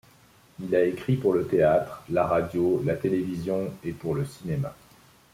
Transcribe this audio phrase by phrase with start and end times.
[0.59, 4.73] Il a écrit pour le théâtre, la radio, la télévision et pour le cinéma.